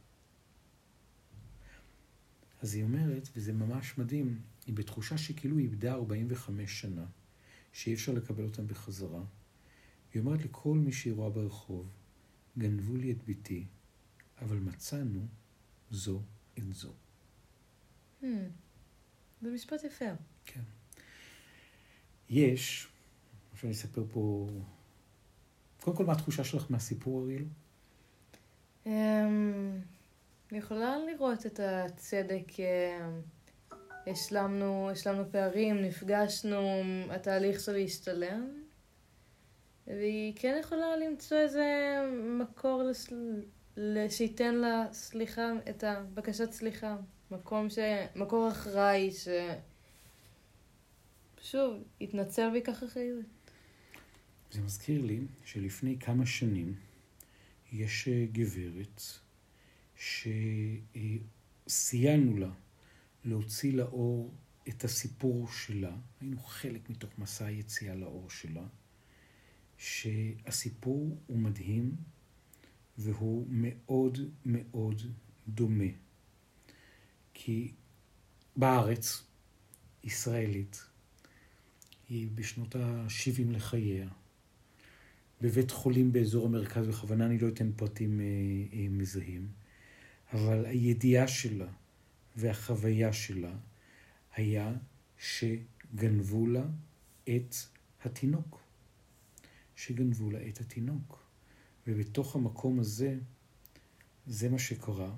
[2.61, 7.05] אז היא אומרת, וזה ממש מדהים, היא בתחושה שכאילו איבדה 45 שנה,
[7.73, 9.23] שאי אפשר לקבל אותם בחזרה.
[10.13, 11.89] היא אומרת לכל מי שהיא רואה ברחוב,
[12.57, 13.65] גנבו לי את בתי,
[14.41, 15.27] אבל מצאנו
[15.91, 16.21] זו
[16.57, 16.91] את זו.
[18.21, 18.25] Hmm.
[19.41, 20.05] זה משפט יפה.
[20.45, 20.61] כן.
[22.29, 22.87] יש,
[23.53, 24.47] עכשיו אני אספר פה,
[25.81, 27.43] קודם כל, מה התחושה שלך מהסיפור, אריאל?
[28.85, 29.81] אמ,
[30.51, 33.21] אני יכולה לראות את הצדק, אמ,
[34.07, 38.63] השלמנו, השלמנו פערים, נפגשנו, התהליך שלי השתלם,
[39.87, 41.99] והיא כן יכולה למצוא איזה
[42.39, 43.09] מקור לס...
[44.09, 46.97] שייתן לה סליחה, את הבקשת סליחה.
[47.31, 47.77] מקום ש...
[48.15, 49.27] מקור אחראי ש...
[51.41, 53.25] שוב, יתנצל ויקח אחריות.
[54.51, 56.75] זה מזכיר לי שלפני כמה שנים
[57.71, 59.01] יש אה, גברת
[61.67, 62.51] שסייענו לה
[63.25, 64.33] להוציא לאור
[64.69, 68.67] את הסיפור שלה, היינו חלק מתוך מסע היציאה לאור שלה,
[69.77, 71.95] שהסיפור הוא מדהים
[72.97, 75.01] והוא מאוד מאוד
[75.47, 75.91] דומה.
[77.33, 77.71] כי
[78.55, 79.23] בארץ,
[80.03, 80.85] ישראלית,
[82.09, 84.07] היא בשנות ה-70 לחייה,
[85.41, 88.25] בבית חולים באזור המרכז, בכוונה אני לא אתן פרטים אה,
[88.73, 89.47] אה, מזהים,
[90.33, 91.67] אבל הידיעה שלה
[92.35, 93.53] והחוויה שלה
[94.35, 94.73] היה
[95.17, 96.65] שגנבו לה
[97.23, 97.55] את
[98.03, 98.59] התינוק.
[99.75, 101.24] שגנבו לה את התינוק.
[101.87, 103.17] ובתוך המקום הזה,
[104.27, 105.11] זה מה שקרה.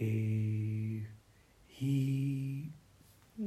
[0.00, 0.06] אה,
[1.80, 2.64] היא...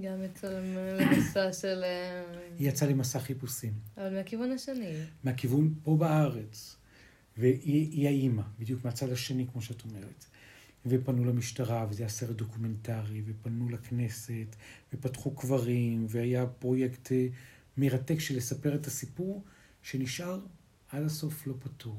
[0.02, 0.60] גם יצאה
[1.00, 1.84] למסע של...
[1.84, 2.24] אה,
[2.60, 3.74] היא יצאה למסע חיפושים.
[3.98, 4.94] אבל מהכיוון השני.
[5.24, 6.76] מהכיוון פה בארץ.
[7.38, 10.26] והיא האימא, בדיוק מהצד השני, כמו שאת אומרת.
[10.86, 14.56] ופנו למשטרה, וזה היה סרט דוקומנטרי, ופנו לכנסת,
[14.94, 17.28] ופתחו קברים, והיה פרויקט אה,
[17.78, 19.44] מרתק של לספר את הסיפור,
[19.82, 20.40] שנשאר
[20.94, 21.98] עד הסוף לא פתור.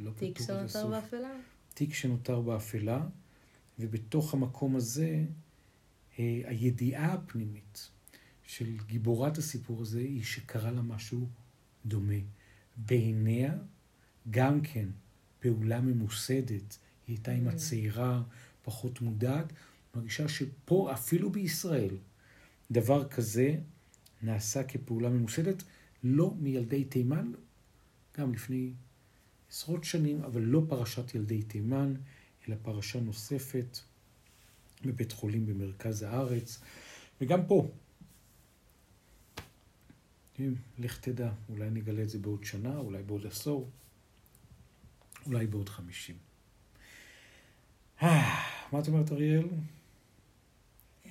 [0.00, 1.30] לא תיק שנותר באפלה.
[1.74, 3.06] תיק שנותר באפלה,
[3.78, 5.24] ובתוך המקום הזה,
[6.18, 7.90] אה, הידיעה הפנימית
[8.42, 11.28] של גיבורת הסיפור הזה היא שקרה לה משהו
[11.86, 12.14] דומה.
[12.76, 13.54] בעיניה,
[14.30, 14.88] גם כן,
[15.40, 17.50] פעולה ממוסדת, היא הייתה עם mm.
[17.50, 18.22] הצעירה,
[18.62, 19.52] פחות מודעת,
[19.94, 21.96] מרגישה שפה, אפילו בישראל,
[22.70, 23.58] דבר כזה
[24.22, 25.62] נעשה כפעולה ממוסדת,
[26.04, 27.32] לא מילדי תימן,
[28.18, 28.72] גם לפני
[29.50, 31.94] עשרות שנים, אבל לא פרשת ילדי תימן,
[32.48, 33.78] אלא פרשה נוספת
[34.84, 36.60] בבית חולים במרכז הארץ,
[37.20, 37.68] וגם פה.
[40.78, 43.70] לך תדע, אולי נגלה את זה בעוד שנה, אולי בעוד עשור,
[45.26, 46.16] אולי בעוד חמישים.
[48.02, 49.48] אה, מה את אומרת, אריאל?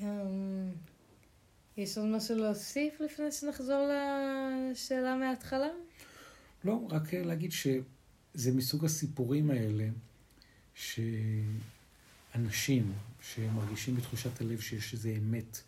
[0.01, 0.71] אמ,
[1.77, 3.87] יש עוד משהו להוסיף לפני שנחזור
[4.71, 5.69] לשאלה מההתחלה?
[6.65, 9.89] לא, רק להגיד שזה מסוג הסיפורים האלה
[12.33, 15.61] שאנשים שמרגישים בתחושת הלב שיש איזו אמת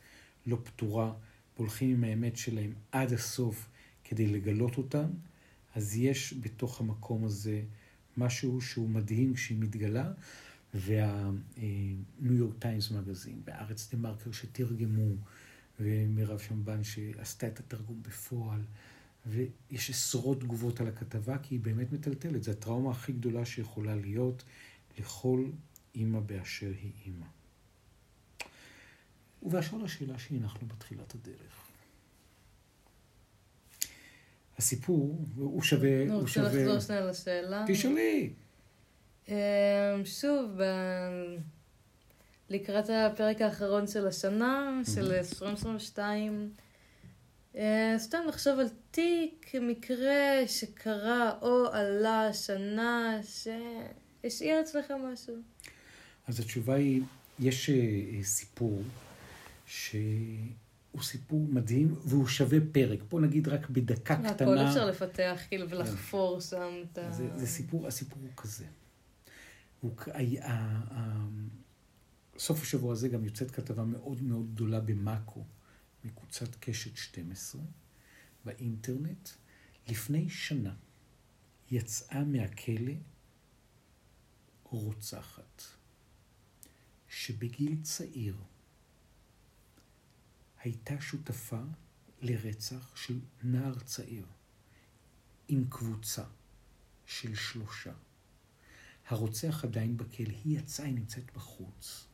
[0.47, 1.13] לא פתורה,
[1.55, 3.67] והולכים עם האמת שלהם עד הסוף
[4.03, 5.05] כדי לגלות אותם,
[5.75, 7.62] אז יש בתוך המקום הזה
[8.17, 10.12] משהו שהוא מדהים כשהיא מתגלה,
[10.73, 11.33] והניו
[12.19, 15.15] יורק טיימס מגזין, והארץ דה מרקר שתרגמו,
[15.79, 18.62] ומירב שמבן שעשתה את התרגום בפועל,
[19.27, 22.43] ויש עשרות תגובות על הכתבה, כי היא באמת מטלטלת.
[22.43, 24.43] זו הטראומה הכי גדולה שיכולה להיות
[24.99, 25.45] לכל
[25.95, 27.25] אימא באשר היא אימא.
[29.43, 31.67] ובאשר לשאלה שהנחנו בתחילת הדרך.
[34.57, 36.05] הסיפור, הוא שווה...
[36.05, 36.47] נו, הוא שווה...
[36.47, 37.65] לחזור שנייה לשאלה.
[37.67, 38.33] תשאלי.
[39.27, 39.35] אמ,
[40.05, 40.63] שוב, ב...
[42.49, 46.66] לקראת הפרק האחרון של השנה, של 2022, אה,
[47.97, 55.35] סתם לחשוב על תיק, מקרה שקרה או עלה שנה, שהשאיר אצלך משהו.
[56.27, 57.01] אז התשובה היא,
[57.39, 58.83] יש אה, סיפור
[59.65, 62.99] שהוא סיפור מדהים והוא שווה פרק.
[63.09, 64.53] בוא נגיד רק בדקה קטנה.
[64.53, 67.11] הכל אפשר לפתח כאילו ולחפור שם את ה...
[67.11, 68.65] זה, זה סיפור, הסיפור הוא כזה.
[69.81, 69.91] הוא,
[72.37, 75.43] סוף השבוע הזה גם יוצאת כתבה מאוד מאוד גדולה במאקו,
[76.07, 77.61] מקבוצת קשת 12,
[78.45, 79.29] באינטרנט,
[79.87, 80.75] לפני שנה
[81.71, 82.93] יצאה מהכלא
[84.63, 85.63] רוצחת,
[87.09, 88.37] שבגיל צעיר
[90.59, 91.61] הייתה שותפה
[92.21, 94.25] לרצח של נער צעיר
[95.47, 96.23] עם קבוצה
[97.05, 97.93] של שלושה.
[99.07, 102.07] הרוצח עדיין בכלא, היא יצאה, היא נמצאת בחוץ.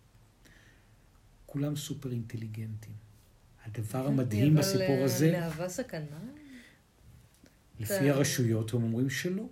[1.45, 2.95] כולם סופר אינטליגנטים.
[3.63, 6.19] הדבר המדהים בסיפור אבל הזה, מהווה סכנה?
[7.79, 9.49] לפי אתה- הרשויות הם אומרים שלא.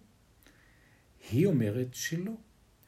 [1.31, 2.31] היא אומרת שלא.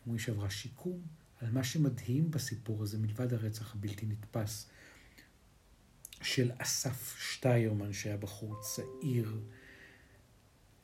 [0.05, 1.01] אומרים שעברה שיקום.
[1.41, 4.69] על מה שמדהים בסיפור הזה, מלבד הרצח הבלתי נתפס
[6.21, 9.39] של אסף שטיירמן, שהיה בחור צעיר,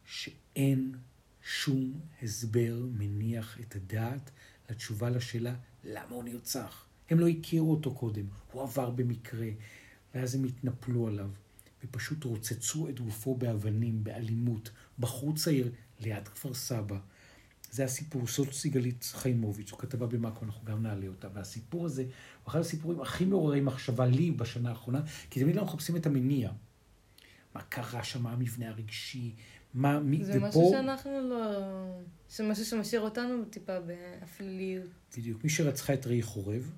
[0.06, 0.96] שאין
[1.44, 4.32] שום הסבר מניח את הדעת
[4.70, 6.86] לתשובה לשאלה למה הוא נרצח.
[7.10, 9.48] הם לא הכירו אותו קודם, הוא עבר במקרה,
[10.16, 11.30] ואז הם התנפלו עליו,
[11.84, 14.70] ופשוט רוצצו את גופו באבנים, באלימות,
[15.00, 16.98] בחור צעיר ליד כפר סבא.
[17.72, 21.28] זה הסיפור, זאת סיגלית חיימוביץ', זו כתבה במאקו, אנחנו גם נעלה אותה.
[21.34, 22.12] והסיפור הזה הוא
[22.48, 26.52] אחד הסיפורים הכי מעוררי מחשבה לי בשנה האחרונה, כי תמיד אנחנו מחפשים את המניע.
[27.56, 29.34] מה קרה שם, מה המבנה הרגשי,
[29.74, 30.48] מה, מי, זה ופה...
[30.48, 31.42] משהו שאנחנו לא...
[32.30, 34.88] זה משהו שמשאיר אותנו טיפה באפליליות.
[35.18, 35.44] בדיוק.
[35.44, 36.72] מי שרצחה את ראי חורב,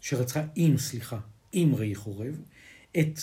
[0.00, 1.18] שרצחה עם, סליחה,
[1.52, 2.40] עם ראי חורב,
[2.98, 3.18] את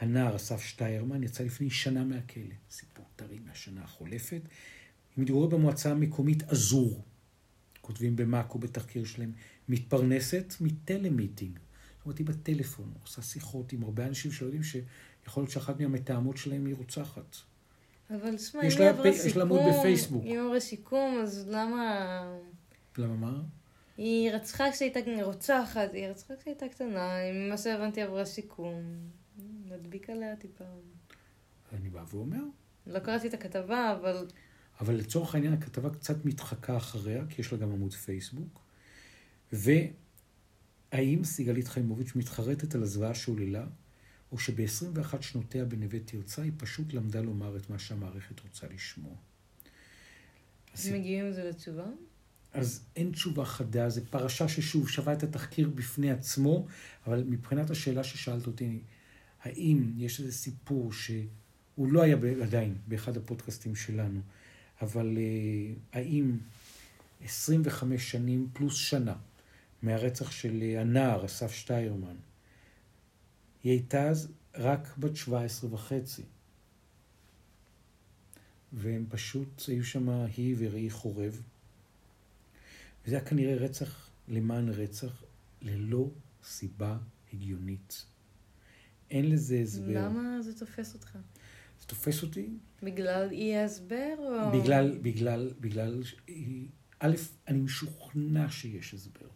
[0.00, 2.54] הנער אסף שטיירמן, יצא לפני שנה מהכלא.
[2.70, 4.40] סיפור טרי מהשנה החולפת.
[5.16, 7.04] היא מתגוררת במועצה המקומית עזור.
[7.80, 9.32] כותבים במאקו בתחקיר שלהם,
[9.68, 11.58] מתפרנסת מטלמיטינג.
[11.98, 16.36] זאת אומרת, היא בטלפון, עושה שיחות עם הרבה אנשים שלא יודעים שיכול להיות שאחת מהמתאמות
[16.36, 17.36] שלהם היא רוצחת.
[18.10, 20.22] אבל שמע, יש אם היא עברה פי- יש לה עמוד שיקום, בפייסבוק.
[20.24, 22.22] אם היא עברה שיקום, אז למה...
[22.98, 23.42] למה מה?
[23.96, 28.82] היא רצחה כשהייתה רוצחת, היא רצחה כשהייתה קטנה, ממה שהבנתי עברה שיקום.
[29.66, 30.64] נדביק עליה טיפה.
[31.72, 32.42] אני בא ואומר.
[32.86, 34.26] לא קראתי את הכתבה, אבל
[34.80, 38.60] אבל לצורך העניין הכתבה קצת מתחקה אחריה, כי יש לה גם עמוד פייסבוק.
[39.52, 43.66] והאם סיגלית חיימוביץ' מתחרטת על הזוועה שהוללה,
[44.32, 49.14] או שב-21 שנותיה בנווה תרצה היא פשוט למדה לומר את מה שהמערכת רוצה לשמוע.
[50.74, 51.86] אז, מגיעים עם זה לתשובה?
[52.52, 56.66] אז אין תשובה חדה, זו פרשה ששוב שווה את התחקיר בפני עצמו,
[57.06, 58.80] אבל מבחינת השאלה ששאלת אותי,
[59.42, 64.20] האם יש איזה סיפור שהוא לא היה עדיין באחד הפודקאסטים שלנו,
[64.82, 66.38] אבל אה, האם
[67.24, 69.14] 25 שנים פלוס שנה
[69.82, 72.16] מהרצח של אה, הנער אסף שטיירמן,
[73.64, 76.22] היא הייתה אז רק בת 17 וחצי.
[78.72, 81.42] והם פשוט, היו שם היא וראי חורב.
[83.06, 85.24] וזה היה כנראה רצח למען רצח,
[85.62, 86.10] ללא
[86.44, 86.98] סיבה
[87.32, 88.06] הגיונית.
[89.10, 90.06] אין לזה הסבר.
[90.06, 91.18] למה זה תופס אותך?
[91.80, 92.48] זה תופס אותי
[92.82, 94.60] בגלל אי ההסבר או...
[94.60, 96.02] בגלל, בגלל, בגלל,
[96.98, 97.14] א',
[97.48, 99.26] אני משוכנע שיש הסבר.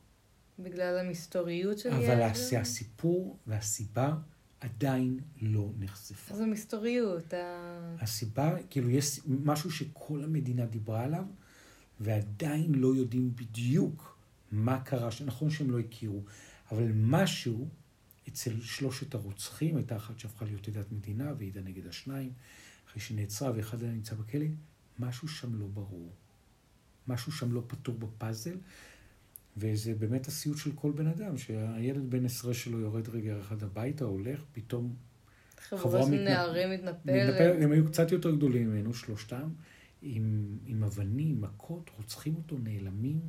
[0.58, 2.58] בגלל המסתוריות של אי אבל ההסבר?
[2.58, 4.14] הס- הסיפור והסיבה
[4.60, 6.34] עדיין לא נחשפה.
[6.34, 7.96] אז המסתוריות, ה...
[8.00, 11.24] הסיבה, כאילו, יש משהו שכל המדינה דיברה עליו,
[12.00, 14.18] ועדיין לא יודעים בדיוק
[14.52, 16.22] מה קרה, נכון שהם לא הכירו,
[16.72, 17.68] אבל משהו
[18.28, 22.32] אצל שלושת הרוצחים, הייתה אחת שהפכה להיות עדת מדינה, והעידה נגד השניים,
[22.88, 24.46] אחרי שנעצרה, ואחד היה נמצא בכלא,
[24.98, 26.12] משהו שם לא ברור.
[27.08, 28.56] משהו שם לא פתור בפאזל,
[29.56, 34.04] וזה באמת הסיוט של כל בן אדם, שהילד בן עשרה שלו יורד רגע אחד הביתה,
[34.04, 34.94] הולך, פתאום
[35.60, 36.98] חבורה של מתנפ- נערים מתנפלת.
[37.06, 39.48] מתנפל, הם היו קצת יותר גדולים ממנו, שלושתם,
[40.02, 43.20] עם, עם אבנים, מכות, רוצחים אותו, נעלמים.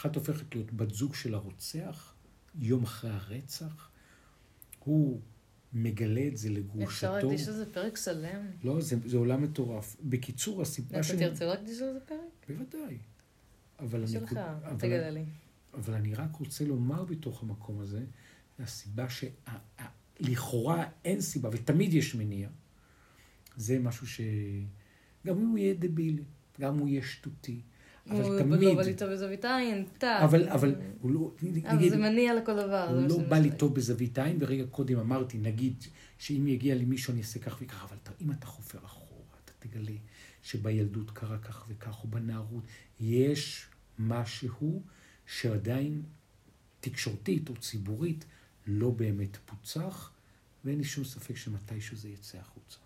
[0.00, 2.14] אחת הופכת להיות בת זוג של הרוצח,
[2.58, 3.90] יום אחרי הרצח.
[4.78, 5.20] הוא
[5.72, 7.12] מגלה את זה אפשר לגרושתו.
[7.16, 8.46] להקדיש לזה פרק שלם?
[8.64, 9.96] לא, זה, זה עולם מטורף.
[10.04, 12.18] בקיצור, הסיבה אתה תרצה להקדיש לזה פרק?
[12.48, 12.98] בוודאי.
[13.78, 14.08] אבל אני...
[14.08, 15.24] שלך, אבל- תגלה לי.
[15.74, 18.04] אבל אני רק רוצה לומר בתוך המקום הזה,
[18.58, 19.06] הסיבה
[20.20, 22.48] שלכאורה אין סיבה, ותמיד יש מניע,
[23.56, 24.20] זה משהו ש...
[25.26, 26.22] גם אם הוא יהיה דבילי,
[26.60, 27.60] גם אם הוא יהיה שטותי,
[28.10, 28.60] אבל הוא תמיד...
[28.60, 30.22] לא בא לטוב בזווית עין, טאק.
[30.22, 31.34] אבל, אבל הוא לא...
[31.64, 32.88] אבל זה מניע לכל דבר.
[32.88, 33.38] הוא לא בא.
[33.38, 35.84] לי טוב בזווית העין, ורגע קודם אמרתי, נגיד,
[36.18, 39.96] שאם יגיע לי מישהו אני אעשה כך וכך, אבל אם אתה חופר אחורה, אתה תגלה
[40.42, 42.64] שבילדות קרה כך וכך, או בנערות,
[43.00, 43.66] יש
[43.98, 44.82] משהו
[45.26, 46.02] שעדיין
[46.80, 48.24] תקשורתית או ציבורית
[48.66, 50.10] לא באמת פוצח,
[50.64, 52.83] ואין לי שום ספק שמתישהו זה יצא החוצה.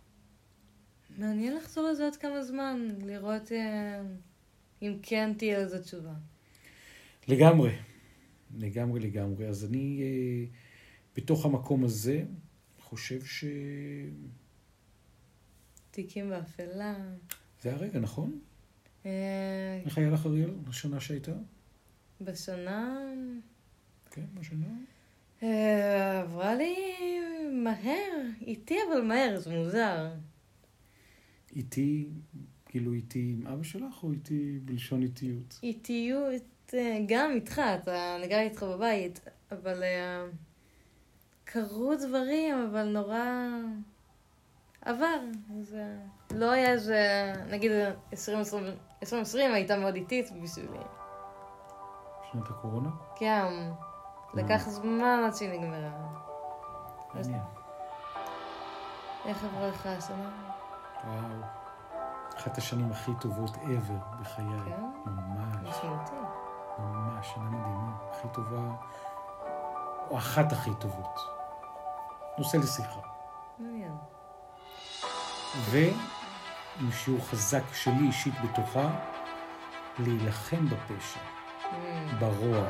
[1.18, 4.00] מעניין לחזור לזה עוד כמה זמן, לראות אה,
[4.82, 6.12] אם כן תהיה לזה תשובה.
[7.28, 7.72] לגמרי,
[8.58, 9.46] לגמרי לגמרי.
[9.46, 10.56] אז אני, אה,
[11.16, 12.24] בתוך המקום הזה,
[12.80, 13.44] חושב ש...
[15.90, 16.94] תיקים באפלה.
[17.62, 18.38] זה הרגע, נכון?
[19.06, 21.32] אה, איך היה לך, אריאל, השנה שהייתה?
[22.20, 22.98] בשנה...
[24.10, 24.66] כן, בשנה?
[26.22, 26.76] עברה לי
[27.52, 30.08] מהר, איטי אבל מהר, זה מוזר.
[31.56, 32.08] איתי,
[32.66, 35.60] כאילו איתי עם אבא שלך, או איתי בלשון איטיות?
[35.62, 39.20] איטיות, אה, גם איתך, אתה, גרה איתך בבית,
[39.52, 40.26] אבל אה,
[41.44, 43.24] קרו דברים, אבל נורא
[44.82, 45.18] עבר.
[45.62, 45.96] זה
[46.34, 47.70] לא היה איזה, נגיד
[48.12, 48.64] 2020,
[49.02, 50.78] 2020 הייתה מאוד איטית בשבילי.
[52.32, 52.90] שנת הקורונה?
[53.16, 53.44] כן,
[54.34, 55.90] לקח זמן עד שהיא נגמרה.
[57.14, 57.42] מעניין.
[59.26, 60.47] איך עברה לך השנה?
[61.04, 61.18] וואו.
[62.38, 64.44] אחת השנים הכי טובות ever בחיי.
[64.64, 64.82] כן?
[65.06, 66.12] ממש, משמעותי.
[66.78, 67.92] ממש, שנה מדהימה.
[68.10, 68.60] הכי טובה,
[70.10, 71.18] או אחת הכי טובות.
[72.38, 73.00] נושא לשיחה.
[73.58, 73.96] מעניין.
[75.70, 75.96] ועם
[76.92, 78.88] שיעור חזק שלי אישית בתוכה,
[79.98, 81.20] להילחם בפשע,
[81.68, 81.70] Mm.
[82.20, 82.64] ברוע,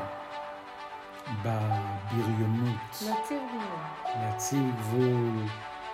[1.43, 4.13] בבריונות, להציב גבול.
[4.15, 5.43] להציב גבול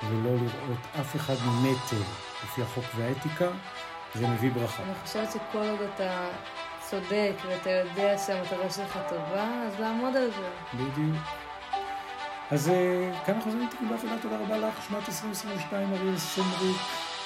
[0.03, 2.03] ולא לראות אף אחד ממטר
[2.43, 3.47] לפי החוק והאתיקה,
[4.15, 4.83] זה מביא ברכה.
[4.83, 6.27] אני חושבת שכל עוד אתה
[6.89, 10.49] צודק ואתה יודע שהמטרה שלך טובה, אז לעמוד על זה.
[10.73, 11.17] בדיוק.
[12.51, 16.77] אז אה, כאן אנחנו חוזרים לתיקון באפלה, תודה רבה לך, שנת 2022, אריאל סומריק.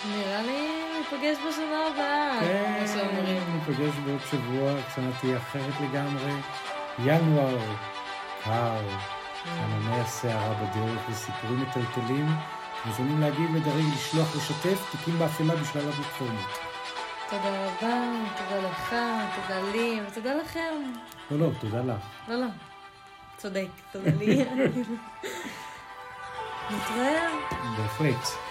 [0.05, 3.43] נראה לי ניפגש בשנה הבאה, כן, כמו שאומרים.
[3.53, 6.31] ניפגש בעוד שבוע, השנה תהיה אחרת לגמרי.
[7.03, 7.57] ינואר,
[8.43, 8.81] קר,
[9.45, 12.27] ענני הסערה בדרך וסיפורים מטלטלים.
[12.85, 16.49] מוזמנים להגיב, לדרג, לשלוח, לשתף, תיקים באפלה בשלל הפלטפורמות.
[17.29, 17.95] תודה רבה,
[18.37, 18.95] תודה לך,
[19.35, 20.93] תודה לי, ותודה לכם.
[21.31, 22.01] לא, לא, תודה לך.
[22.27, 22.47] לא, לא.
[23.37, 24.45] צודק, תודה לי.
[26.71, 27.27] נתראה.
[27.77, 28.48] בהחלט.